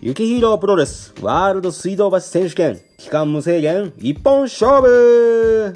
[0.00, 5.74] 雪ヒーロープロレスワールド水道橋選手権期間無制限一本勝負!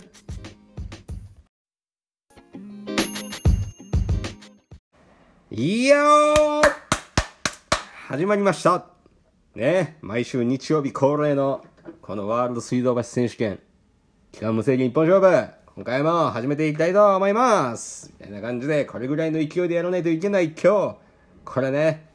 [5.50, 6.62] いやー!
[8.06, 8.86] 始まりました。
[9.56, 11.64] ね毎週日曜日恒例の
[12.00, 13.58] このワールド水道橋選手権
[14.30, 18.12] 期間無制限一本勝負今回も始めていきたいと思います。
[18.20, 20.96] みたいな感じでこれぐらいの勢いでやらないといけない今日。
[21.44, 22.11] これね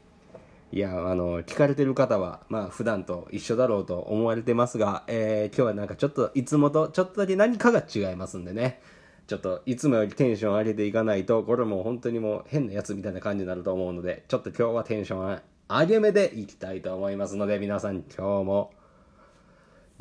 [0.70, 8.82] いや、あの、聞かれてる方は、まあ、普段と一緒だろうと思われてますが、えー、今日はなんかちょっと、いつもとちょっとだけ何かが違いますんでね。
[9.26, 18.72] ちょっと、いつもよりテンション上げていかないと、これも本当にもう変なやつみたいな感じになると思うので、ちょっと今日はテンション上げ目でいきたいと思いますので、皆さん今日も、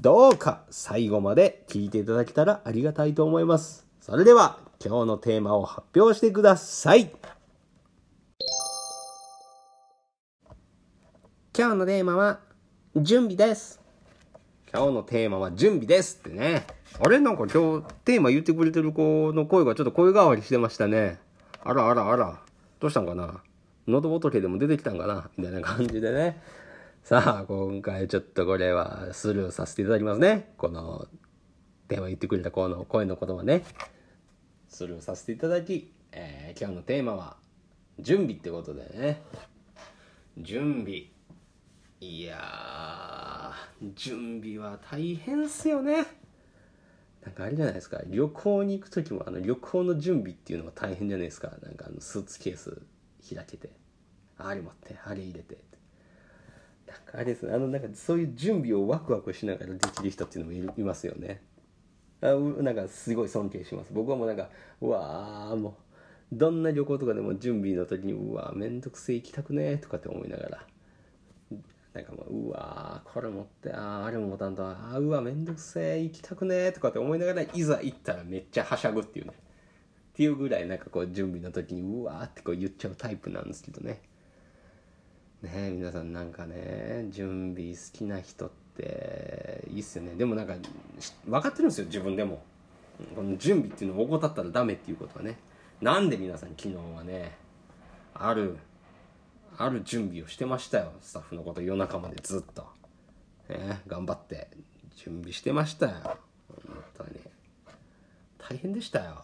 [0.01, 3.87] どうか最後まで聞いていただけたらありがたいと思います。
[4.01, 7.11] それでは、今日のテーマを発表してください。
[11.59, 12.39] 今日のテーマは、
[12.95, 13.81] 準備です。
[14.71, 16.67] 今日のテーマは準備ですってね。
[16.99, 17.17] あれ？
[17.17, 21.17] なんか今日テーマ言ってくれてる子の声がちょっと声変わりしてましたね。
[21.63, 22.39] あらあらあら。
[22.79, 23.41] どうしたんかな？
[23.87, 25.31] 喉仏でも出てきたんかな？
[25.35, 26.39] みたいな感じでね。
[27.03, 30.53] さあ、今回ちょっとこれはスルーさせていただきますね。
[30.57, 31.07] この、
[31.87, 33.63] テーマ言ってくれた子の声の言葉ね。
[34.69, 37.35] スルーさせていただき、えー、今日のテーマは、
[37.97, 39.23] 準備ってことでね。
[40.37, 41.05] 準備。
[41.99, 43.53] いや
[43.95, 46.05] 準備は大変っすよね。
[47.25, 48.01] なんかあれじゃないですか。
[48.05, 51.51] 旅行に行く時もあの旅行の準備っていうのが大変じゃないですか。
[51.63, 52.81] なんかあのスーツケース
[53.33, 53.71] 開けて。
[54.37, 55.57] あれ持ってあれ入れて。
[56.87, 57.53] なんかあれですね。
[57.53, 61.41] あのなんかそういう準備をワクワクしながらできる人っていうのもいますよね。
[62.21, 62.27] あ
[62.61, 63.91] なんかすごい尊敬します。
[63.91, 64.49] 僕はもうなんか
[64.81, 65.69] うわーも
[66.31, 70.67] うどんな旅行とかでも準備の時にうわめんどくせえ行きたくねえとかって思いながら。
[71.97, 79.33] なんかもう、うわこれ持って、ああ、あれも持たんと、ああ、うわ、めんどくせえ、行きたくねえとかって思いながら、いざ行ったらめっちゃはしゃぐっていうね。
[79.33, 79.33] っ
[80.13, 84.01] ていうぐらいなんかこう準備の時にうわってこう言っちゃうタイプなんですけどね。
[85.41, 90.13] ねえ、皆さんなんかね、準備好きな人っていいっすよね。
[90.15, 90.55] でもなんか、
[91.25, 92.43] 分かってるんですよ、自分でも。
[93.15, 95.37] この準備っていうのを怠ったらダメっていうことはね。
[95.81, 97.37] なんで皆さん昨日はね、
[98.13, 98.57] ある
[99.57, 100.93] ある準備をしてましたよ。
[101.01, 102.67] スタッフのこと夜中までずっと、
[103.49, 104.49] ね、頑張って
[104.95, 105.93] 準備してましたよ。
[106.47, 107.19] 本当に。
[108.37, 109.23] 大変でしたよ。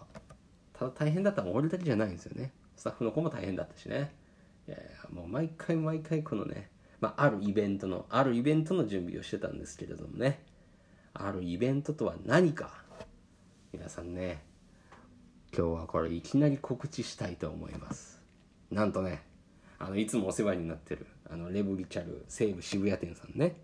[0.74, 2.52] ただ大変だったのは俺だけじゃないんですよね。
[2.76, 4.14] スタッフの子も大変だったしね。
[4.68, 6.70] いやいやもう毎回毎回このね、
[7.00, 10.44] まあ、あるイベントのあるイベントの準備をしてたんですけれどもね。
[11.14, 12.84] あるイベントとは何か。
[13.72, 14.44] 皆さんね
[15.56, 18.22] 今日はこれいきなり告知したいと思います。
[18.72, 19.22] なんとね
[19.80, 23.56] あのいつもお世話になってるあのレブリチャル西武渋谷店さんね。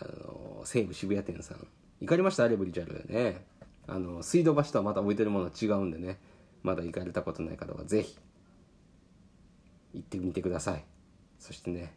[0.00, 1.66] あの西武渋谷店さん。
[2.00, 2.46] 行かれました？
[2.48, 3.44] レブリチャルね。
[3.86, 6.18] あの水道橋とはまた置いてるもの違うんでね。
[6.62, 8.18] まだ行かれたことない方はぜひ
[9.94, 10.84] 行ってみてください。
[11.38, 11.94] そしてね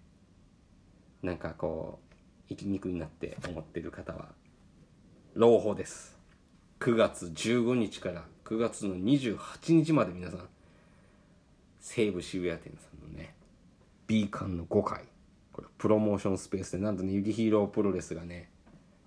[1.22, 2.14] なんかこう
[2.50, 4.30] 生きにくになって思ってる方は
[5.34, 6.18] 朗報です。
[6.80, 10.50] 9月15日から9月の28日まで皆さん
[11.80, 13.36] 西武渋谷店さんのね。
[14.08, 15.04] B 館の5階。
[15.52, 18.50] これプロモーションスペースでなんとねユキヒーロープロレスがね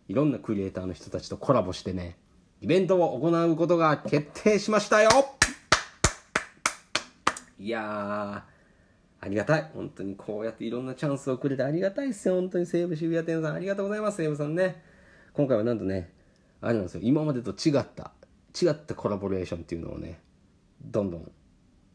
[0.09, 2.19] いろんなクリエイターの人たちとコラボしてね
[2.61, 5.11] イベントを行うことが決定しましたよ。
[7.59, 8.45] いや
[9.21, 9.71] ありがたい。
[9.75, 12.35] 本当にこうやっていろんなチャンスをくれてありがたいですよ。
[12.35, 14.19] 本当に西武渋谷店さんありがとうございます。
[14.19, 14.83] 西武さんね。
[15.33, 16.13] 今回はなんとね
[16.61, 17.01] あれなんですよ。
[17.03, 18.13] 今までと違った
[18.61, 20.21] 違ったコラボレーションっていうのをね
[20.83, 21.33] どんどん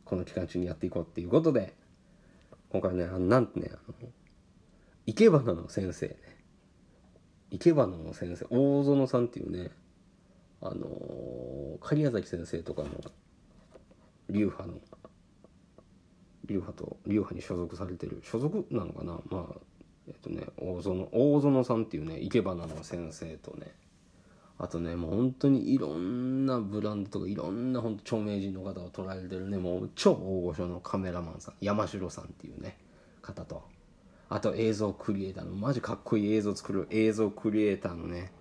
[0.05, 1.75] この期間中にやっていこうっていうことで
[2.71, 4.09] 今回ね、あのなんてね、あの、
[5.07, 6.15] 生け花の先生ね。
[7.51, 9.71] 生け花の先生、大園さんっていうね、
[10.61, 12.89] あの狩矢崎先生とかの
[14.29, 14.79] 流派の、
[16.45, 19.19] 流派と、流派に所属されてる、所属なのかな？
[19.31, 19.55] まあ、
[20.07, 23.73] えっとね、大園、大園さんっていうね、生け花の先生とね、
[24.61, 32.77] あとね、もう本当にいろんなブランドとかいろんな本当著名人の方を捉えてるね、もう超大御所のカメラマンさん、山城さんっていうね、
[33.21, 33.63] 方と、
[34.27, 38.33] あと映像クリエイターの、マジかっこいい映像作る映像クリエイターのね、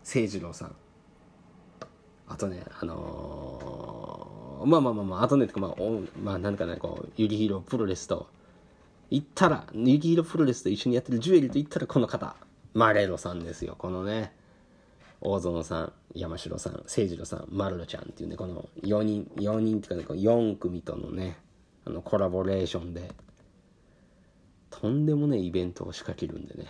[0.00, 0.74] 誠次郎さん。
[2.26, 8.26] あとね、あのー、まあまあまあまあ、あとね、まあ、おまあなんかね、こう、ユリヒーロープロレスと、
[9.10, 12.34] 行ったら、ユリヒーロープロレスと一緒にやってるジュエリーと言ったらこの方、
[12.74, 14.32] マレロさんですよ、このね、
[15.24, 21.38] 大園さん山城さん誠次郎さん丸ロちゃんっていうねこの4人4人っていうかね4組とのね
[21.84, 23.12] あのコラボレーションで
[24.70, 26.66] とんでもないイベントを仕掛けるんでね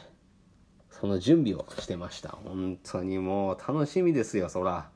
[0.90, 4.90] その準備をしてました本当にもう楽しみですよそら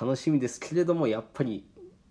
[0.00, 1.64] 楽しみですけれどもやっぱり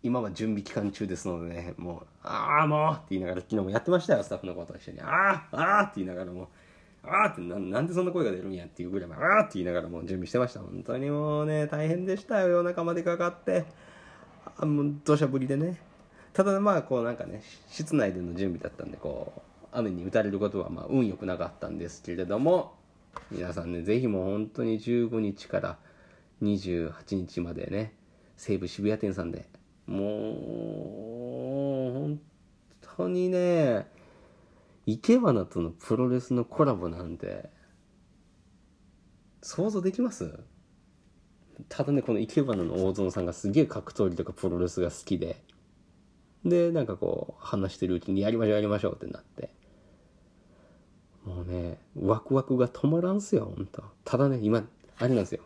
[0.03, 6.49] 今は準備期間中ですのでねもう「ああもう!」って言いながら昨日もやってましたよスタッフの子と一緒に「ああああ!」って言いながらも
[7.07, 10.59] ああってななんでそんな声が出るんやっていうぐらいああって言いながらもう準備してました。
[10.59, 12.49] 本当にもうね大変でしたよ。
[12.49, 13.65] 夜中までかかって。
[14.57, 15.79] あもう土砂降りでね。
[16.33, 22.75] ただまあこうなんかね室内での準備だったんでこう雨に打たれることはまあ運良くなかったんですけれども
[23.31, 25.77] 皆さんねぜひもう本当に15日から
[26.43, 27.93] 28日までね
[28.35, 29.47] 西武渋谷店さんで
[29.87, 29.99] もう
[31.93, 32.19] 本
[32.97, 33.87] 当にね
[34.87, 37.49] 生け花とのプロレスのコラボなんて
[39.41, 40.39] 想像できます？
[41.69, 45.43] ただねこの生け花の大園さんがすげえ格闘技とかプロレスが好きで。
[46.45, 49.49] でなんかこう話してるうちにやりましょうやりましょうってなって。
[51.25, 54.63] もうねワクワクが止まらんすよ本当ただね今
[54.97, 55.41] あれなんですよ。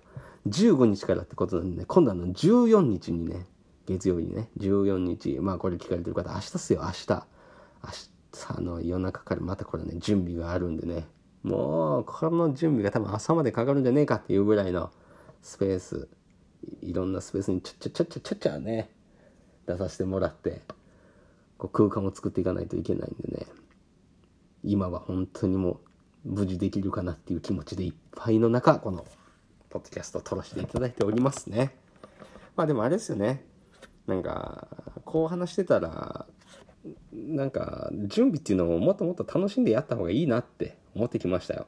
[0.48, 3.48] 15日からってことなんでね今度あの14日にね
[3.88, 7.08] 月曜日にね14日まあこれ聞かれてる方明日っすよ明日。
[7.84, 8.21] 明日。
[8.48, 11.08] あの夜中からまたこれね準備があるんでね。
[11.44, 14.92] もうこの準備が多分朝までかかるんじゃねえかっていうぐらいの
[15.42, 16.08] スペース
[16.82, 18.92] いろんなスペースにちゃちゃちゃちゃちゃちゃね
[19.66, 20.62] 出させてもらって
[21.58, 23.48] こう空間を作っていかないといけないんでね。
[24.64, 25.80] 今は本当にも
[26.26, 29.06] う無事できるかなっていう気持ちでいっぱいの中この
[29.70, 31.76] ポッドキャストを撮らせていただいておりますね。
[32.56, 33.44] まあでもあれですよね。
[34.06, 34.68] なんか
[35.06, 36.28] こう話してたら
[37.14, 41.68] なんか準備っていうのももっともっと楽しんでやった方がいいなって思ってきましたよ。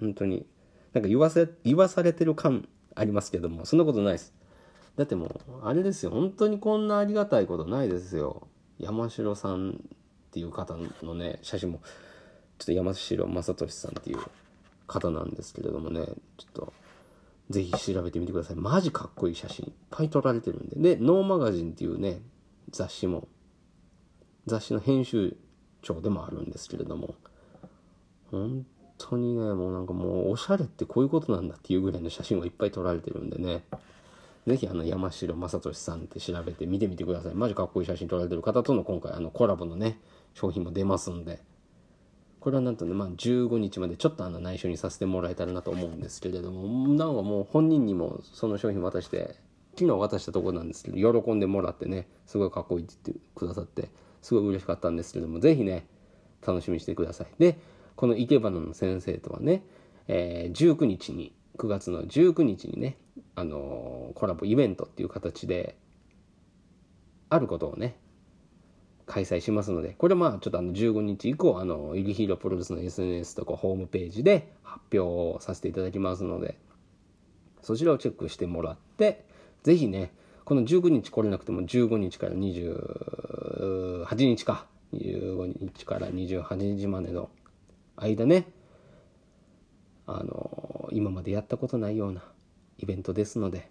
[0.00, 0.46] 本当に。
[0.92, 4.34] なんか言わせ言わされてる感ありますけどもそんなことないです。
[4.96, 6.10] だってもうあれですよ。
[6.10, 8.48] 本当にこんなありがたいことないですよ。
[8.78, 9.74] 山城さんっ
[10.30, 11.80] ていう方のね写真も。
[12.58, 14.18] ちょっと山城正俊さんっていう
[14.86, 16.06] 方なんですけれどもね。
[16.38, 16.72] ちょっと
[17.50, 18.56] ぜひ調べてみてください。
[18.56, 20.96] マジかっこいい写真いっぱい撮られてるんで。
[20.96, 22.20] でノーマガジンっていうね
[22.70, 23.28] 雑誌も
[24.46, 25.36] 雑誌の編集
[25.82, 27.14] 長でもあるんですけれども
[28.30, 28.64] 本
[28.98, 33.64] 当にねもうなんかもうおしゃれってこういうことなんだっていうぐらいの写真をいっぱい撮られてるんでね。
[34.46, 37.34] ぜひあの山城正俊さんって調べて見てみてください。
[37.34, 39.98] マジかっこいい写真撮られてる方との今回あのコラボのね
[40.34, 41.40] 商品も出ますんで。
[42.38, 49.34] これはなんとね、まあ、15日までちょっとあの内緒にさせてもらえたらなと思うんですけれどもなんかもう本人にもその商品渡して
[49.76, 53.88] 昨日渡したとこなんですけど喜んでもらってねすごいかっこいいって言ってくださって。
[54.26, 55.86] すごい嬉しかったんですけれどもぜひね
[56.44, 57.28] 楽しみにしてください。
[57.38, 57.58] で
[57.94, 59.62] この生け花の先生とはね、
[60.08, 62.96] えー、19日に9月の19日にね
[63.36, 65.76] あのー、コラボイベントっていう形で
[67.30, 67.94] あることをね
[69.06, 76.58] 開催しますのでこれまあちょっとあの15日以降あのイリヒーロープロレスの SNS とかホームページで発表をさせていただきますので
[77.62, 79.24] そちらをチェックしてもらって
[79.62, 80.12] ぜひね
[80.44, 82.32] この19日来れなくても15日から
[84.06, 84.66] 28日か。
[84.92, 87.30] 25日から28日までの
[87.96, 88.46] 間ね。
[90.06, 92.22] あの今までやったことないような
[92.78, 93.68] イベントですので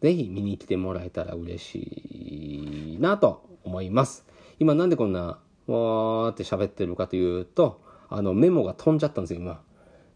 [0.00, 4.24] ぜひ見に来てもらえたら嬉しいなと思います。
[4.60, 9.60] 今なんでこんなわーって喋ってるかというとあのメモが飛んじゃったんですよ今。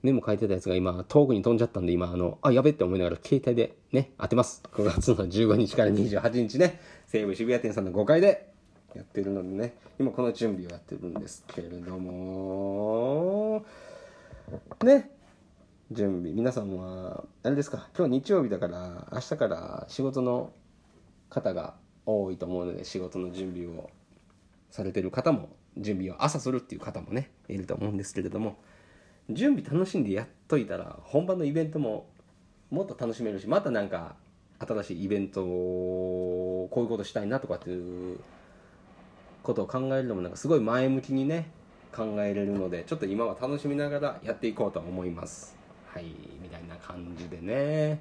[0.03, 4.63] メモ書いてたやつが今遠くに飛んじゃったんで今あのあやべって思いながら携帯でね当てます。
[4.73, 6.81] 9月の15日から28日ね。
[7.07, 8.50] 西武渋谷店さんの5階で。
[8.95, 9.75] やってるのでね。
[9.99, 13.65] 今この準備をやってるんですけれども。
[14.85, 15.11] ね。
[15.91, 16.33] 準備。
[16.33, 17.89] 皆さんはあれですか。
[17.97, 20.53] 今日日曜日だから明日から仕事の
[21.29, 21.75] 方が
[22.07, 23.91] 多いと思うので仕事の準備を
[24.71, 28.57] されてる方も準備を朝するっていう方もねいると思うんですけれども。
[29.33, 32.09] 準備楽しんでやっといたら本番のイベントも
[32.71, 34.17] もっと楽しめるしまたなんか
[34.59, 38.19] 新しいイベントをこういうことしたいなとかっていう
[39.43, 41.51] ことを考えるのもなんかすごい前向きにね
[41.93, 45.57] 考えれるのでちょっと今は楽しみながらやっていこうと思います。
[45.87, 46.05] はい
[46.41, 48.01] みたいな感じでね。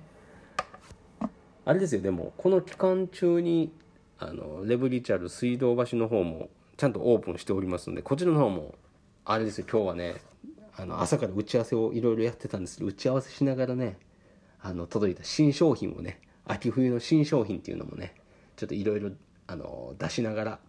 [1.65, 3.71] あれですよでもこの期間中に
[4.17, 8.73] あのレブリチャル水道橋の方もちゃんとオープンしておりますのでこちらの方も
[9.25, 10.15] あれですよ今日はね
[10.75, 12.77] あの朝から打ち合わせをいろいろやってたんです。
[12.77, 13.97] けど打ち合わせしながらね
[14.61, 18.15] あの届いた新商品をね秋冬の新商品っていうのもね
[18.55, 19.11] ちょっといろいろ
[19.97, 20.59] 出しながら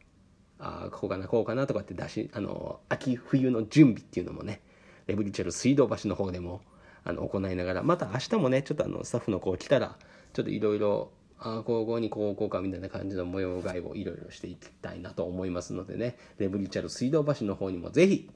[0.61, 4.61] あこうかなこうかなとかって出しあの秋冬の準備っていうのもね
[5.07, 6.61] レブリチャル水道橋の方でも
[7.05, 9.97] あの行いながらまた明日もねちょっとあのスタッフの子来たら
[10.33, 18.31] ちょっといろいろああこうにこうこうかみたいな感じの模様替えをいろいろしていきたいなと思いますのでねレブリチャル水道橋の方にもぜひ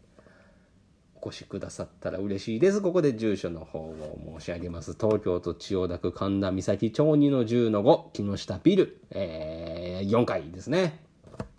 [1.27, 2.83] 越しくださったら嬉しいです。
[2.83, 4.93] ここで住所の方を申し上げます。
[4.93, 11.04] 東京都千代田区神田岬町2の10の5、木下ビル、えー、4階ですね。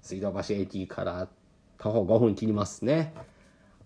[0.05, 1.27] 水道橋駅から
[1.79, 3.11] 徒歩5分切りますね。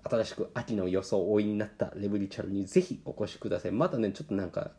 [0.04, 3.72] 新しく秋の装いになったレブリチャルにぜひお越しください。
[3.72, 4.72] まだね、ちょっとなんか、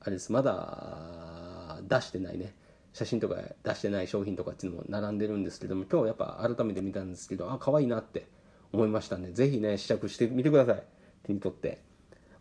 [0.00, 2.54] あれです、まだ出してないね。
[2.92, 8.26] 写真とか出してない商品とかっていうのも並んでるんですけども、今日やっぱ改めて見たんですけど、あ、可愛いなって
[8.70, 10.82] 思いましたんで、ぜひね、試着してみてください。
[11.22, 11.80] 手に取って。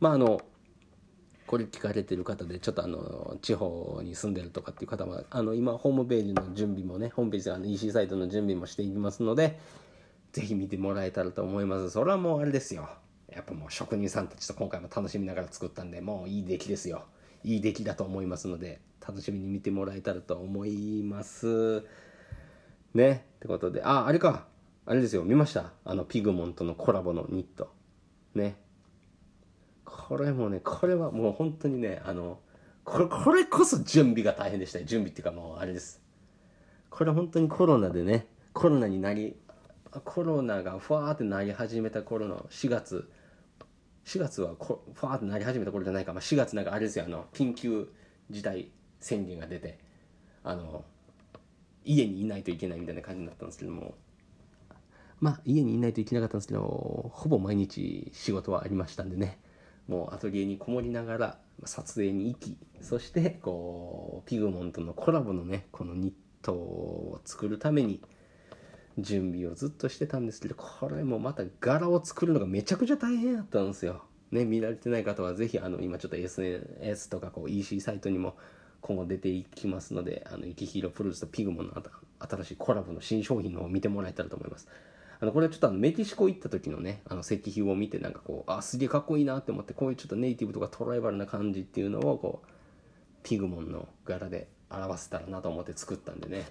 [0.01, 0.41] まああの、
[1.51, 9.60] これ聞かれてる方で、ちょっとあの、地方に住んでるとかっていう方は、あの、今、ホームページの準備もね、ホームページあの EC サイトの準備もしていきますので、
[10.31, 11.89] ぜひ見てもらえたらと思います。
[11.89, 12.88] それはもうあれですよ。
[13.27, 17.03] やっぱもう職人さんたちと今回も楽しみながら作ったんで、もういい出来ですよ。
[17.43, 21.84] いい出来だと思いますので、楽しみに見てもらえたらと思います。
[22.93, 23.25] ね？
[23.36, 24.48] ってことで、あ、あれか。
[24.86, 25.25] あれですよ。
[25.25, 25.74] 見ました？
[25.84, 27.74] あの、ピグモンとのコラボのニット。
[28.36, 28.55] ね？
[29.91, 32.39] これもね、これはもう本当にね、あの、
[32.83, 36.01] これ、これこそ準備が大変でした準備っていうかもうあれです。
[36.89, 39.36] これ本当にコロナでね、コロナになり
[40.00, 43.10] コロナがふわーってなり始めた頃の4月
[44.05, 47.05] 4月はこふわーってなり始めた頃じゃないか、まあ、4月なんかあれですよ。
[47.05, 47.91] あの緊急
[48.29, 49.79] 事態宣言が出て
[50.43, 50.86] あの
[51.83, 53.95] 家にいないといけないみたいな感じになったんですけども。
[55.19, 59.39] まあ家にいないといけなかったんですけどほぼ毎日仕事はありましたんでね。
[59.88, 68.01] もうアトリエにこもりながら撮影に行きそしてこうピグモンとのコラボのねこのニットを作るために
[68.97, 74.03] 準備をずっとしてたんですけどこれもまた柄を作るのがめちゃくちゃ大変やったんですよ。
[74.31, 78.38] ね、見られてない方はぜひあの今ちょっと SNS とかこう EC サイトにも
[78.79, 81.73] 今後出ていきますのであの雪広プルースとピグモンの
[82.19, 84.67] 新しいコラボの新商品のを見てもらえたらと思います。
[85.21, 92.47] あのこれはちょっとあのメキシコ行った時のねあの石碑を見てなんかこうあすげえかっこいいなって思ってこういうちょっとネイティブとかトライバルな感じっていうのをこう
[93.21, 96.45] ピグモンの柄で表せたらなと思って作ったんでね。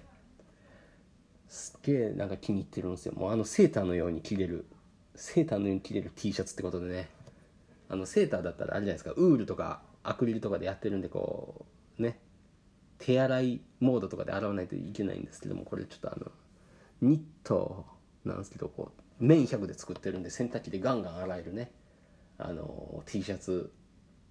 [1.49, 3.13] すっげえなんか気に入ってるんですよ。
[3.13, 4.65] もうあのセーターのように着れる
[5.15, 7.09] セーターのように着れる T シャツってことでね。
[7.89, 9.11] あのセーターだったらあれじゃないですか。
[9.11, 11.65] ウールとかアクリルとかでやってるんでこ
[11.99, 12.19] うね。
[12.99, 16.31] 手洗いモードとかで洗わないといけないんですけどもこれちょっとあの
[17.01, 17.85] ニット
[18.25, 21.71] なんですけどこう綿100で作ってるんで洗濯機でガンガン洗えるね。
[22.37, 23.71] あの T シャツ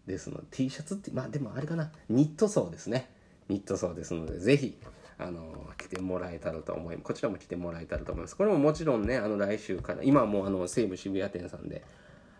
[0.06, 1.92] ですの T シャツってまあでもあれかな。
[2.08, 3.10] ニット層ですね。
[3.48, 4.78] ニット層ですのでぜひ
[5.18, 7.04] あの来てもらえたらと思います。
[7.04, 8.36] こちらも来てもらえたらと思います。
[8.36, 11.84] これももちろんねあの来週から今はもうあの西武渋谷店さんで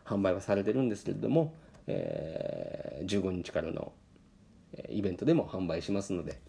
[0.05, 1.55] 販売はされてるんですけれども、
[1.87, 3.93] えー、15日からの
[4.89, 6.41] イベントでも販売しますので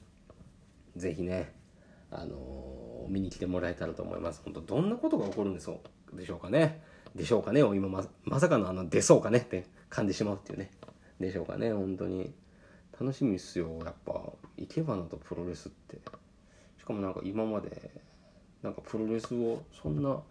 [0.96, 1.54] ぜひね
[2.10, 2.36] あの
[3.12, 4.42] 見に来てもらえたらと思います。
[4.44, 5.82] 本当どんなことが起こるんでしょ
[6.14, 6.82] うでしょうかね。
[7.14, 7.62] でしょうかね。
[7.62, 10.72] を今ままさかのあの出そうかねって感じてしまうっていうね。
[11.20, 11.72] でしょうかね。
[11.74, 12.34] 本当に。
[13.00, 13.80] 楽しみっすよ。
[13.84, 14.22] やっぱ
[14.60, 15.98] 生け花とプロレスって。
[16.78, 17.92] しかもなんか今まで
[18.62, 20.22] なんかプロレスをそんなあ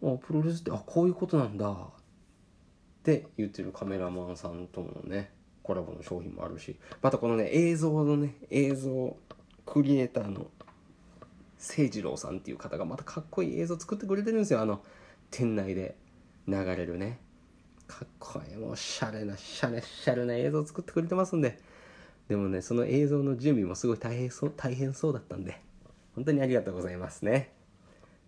[0.00, 1.70] プロレスってあこういうことなんだ。
[1.70, 6.76] って言ってるカメラマンさんとのねコラボの商品もあるし。
[7.02, 9.16] またこのね映像のね映像
[9.66, 10.46] クリエイターの
[11.60, 14.82] 誠次郎さんっていう方がまたかっこいい映像作ってくれてるんですよあの
[15.30, 15.96] 店内で
[16.48, 17.18] 流れるね
[17.86, 21.58] かっこいいもうシャレなシャレシャレな映像作ってくれてますんで
[22.30, 25.60] でもね、その映像の準備もすごい大変そう、大変そうだったんで、
[26.14, 27.50] 本当にありがとうございますね。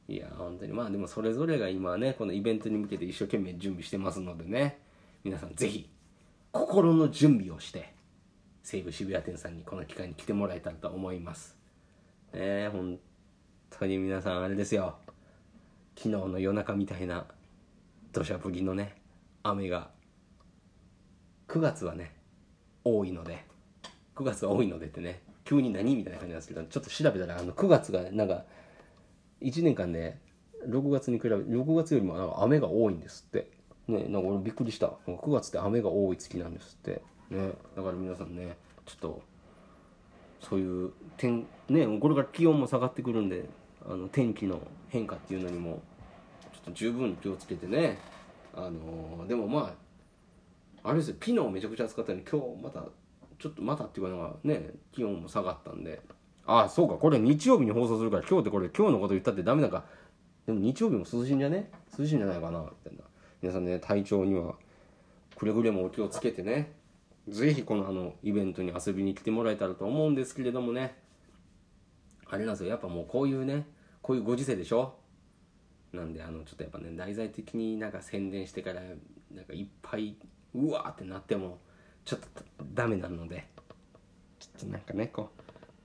[0.08, 0.72] いや、本当に。
[0.72, 4.80] まあでもそれぞれが今ね、このイベントに向けて一生懸命準備してますのでね、
[5.22, 5.88] 皆さんぜひ、
[6.50, 7.94] 心の準備をして、
[8.64, 11.56] 西武渋谷店さんにこの機会に来てもらえたらと思います。
[12.34, 12.98] ね本
[13.78, 14.96] 当に皆さんあれですよ。
[15.96, 17.26] 昨日の夜中みたいな
[18.12, 18.96] 土砂降りのね、
[19.42, 19.90] 雨が、
[21.48, 22.14] 9月はね、
[22.84, 23.44] 多いので、
[24.16, 28.44] 9月は多いのでってね急に何みたいな感じなんですけどちょっと調べたらあの9月がなんか
[29.40, 30.18] 1年間で
[30.68, 33.50] 6月に比べ6月よりもなんか雨が多いんですって。
[33.88, 34.92] ねなんか俺びっくりした。
[35.08, 37.02] 9月って雨が多い月なんですって。
[37.30, 39.22] ねだから皆さんねちょっと
[40.40, 43.48] そういう天ねこれから気温も下がってくるんで
[43.86, 45.82] あの天気の変化っていうのにも
[46.52, 47.98] ちょっと十分気をつけてね。
[48.54, 49.74] あのー、でもま
[50.84, 51.16] ああれですよ。
[51.20, 52.84] 昨日めちゃくちゃ暑かったのに今日また
[53.38, 56.00] ちょっとまたっていうかなんかね気温も下がったんで。
[56.46, 56.94] ああそうか。
[56.94, 59.84] これ日曜日に放送するから今日ってこれ今日のこと言ったってダメだか
[60.46, 61.70] でも日曜日も涼しいんじゃね？
[61.98, 62.60] 涼しいんじゃないかな。
[62.60, 63.04] みたいな。
[63.40, 64.54] 皆さんね体調には
[65.36, 66.72] くれぐれもお気をつけてね。
[67.28, 70.96] ぜひこのあのイベントに遊びに来てもらえたらと思うんですけれどもね。
[72.32, 72.70] あれなんですよ。
[72.70, 73.66] やっぱもうこういうね
[74.00, 74.94] こういうご時世でしょ？
[75.92, 78.80] なんであのちょっとやっぱね題材的になんか宣伝してから
[79.34, 80.16] なんかいっぱい
[80.54, 81.58] うわーってなっても
[82.06, 82.42] ちょっと
[82.74, 83.46] ダメなので
[84.38, 85.42] ちょっとなんかねこう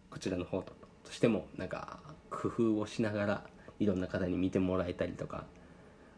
[0.10, 0.74] こちらの方と
[1.12, 2.00] してもなんか
[2.30, 3.44] 工夫をしながら
[3.80, 5.44] いろんな方に見てもらえたりとか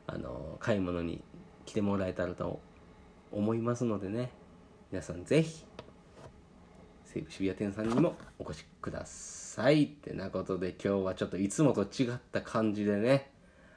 [0.05, 1.23] あの買い物に
[1.65, 2.61] 来てもらえたらと
[3.31, 4.29] 思いますのでね。
[4.91, 5.65] 皆さんぜひ
[7.11, 9.85] 西武渋谷店さんにもお越しください。
[9.85, 13.31] ってなことで今日はちょっといつもと違った感じでね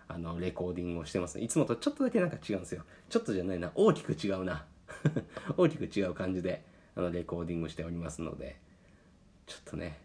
[0.07, 2.83] あのレコーディングをしてますいつもとちょっとだけなんか違うんですよ。
[3.09, 3.73] ちょっとじゃないな。
[3.75, 4.67] 大きく違うな。
[5.57, 6.63] 大きく違う感じで
[6.95, 8.61] あのレコーディングしておりますので
[9.47, 9.99] ちょっとね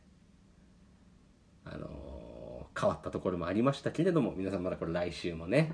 [1.65, 2.47] あのー
[2.79, 5.73] 変わったところもありましたけれども皆さんまだこれ来週もね。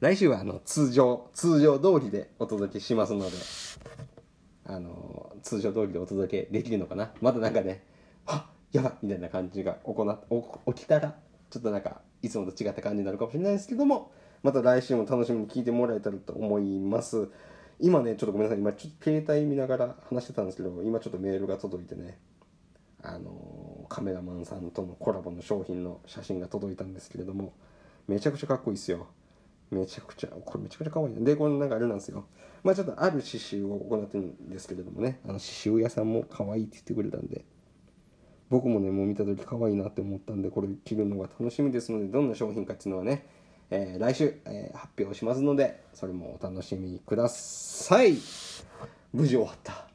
[0.00, 3.36] 来週はあの通常通常通りでお届けしますので。
[4.66, 7.12] あの通常通りでお届けできるのかな？
[7.20, 7.84] まだなんかね
[8.26, 11.14] あやばいみたいな感じが行っお起きたら
[11.50, 14.10] ちょっとなんかいつもと違った感じになるかもしれないですけども
[14.42, 17.28] また来週も楽しみに聞いてもらえたらと思います。
[17.80, 18.58] 今ねちょっとごめんなさい。
[18.60, 22.18] 今ちょっと携帯見ながら話してたんですけど今ちょっとメールが届いてね
[23.02, 27.52] あのカメラマンさんとのコラボの商品の写真が届いたんですけれども
[28.08, 29.08] めちゃくちゃかっこいいですよ。
[29.70, 32.24] めちゃくちゃこれめちゃくちゃ可愛いねでこのなんかあれなんですよ。
[32.62, 35.20] まあちょっとある刺繍を行ってるんですけれどもね。
[35.24, 37.44] あの刺繍屋さんも可愛いって言ってくれたんで。
[38.50, 43.26] 僕もねもう見た時可愛いなって思ったんでこれ着るのが楽しみですのでどんな商品かっていうのはね、
[43.70, 48.16] えー来週、えー発表しますのでそれもお楽しみください。
[49.12, 49.88] 無事終わった。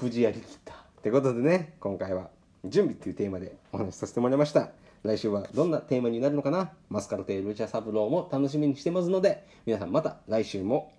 [0.00, 0.74] 無事やりきった。
[0.74, 2.30] ってことでね今回は
[2.64, 4.70] 準備っていうテーマでお話しさせてもらいました。
[5.06, 6.72] 来週はどんなテーマになるのかな？
[6.90, 10.92] マスカルテルチャサブローも楽しみにしてますので皆さんまた来週も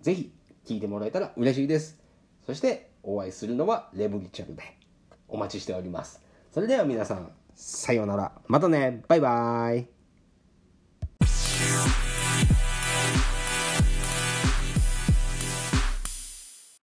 [0.00, 0.32] ぜひ
[0.66, 1.98] 聞いてもらえたら嬉しいです。
[2.46, 4.62] そしてお会いするのはレブリチャルで
[5.28, 6.22] お待ちしております。
[6.52, 8.32] それでは皆さんさようなら。
[8.46, 9.02] またね。
[9.08, 9.93] バイバイ。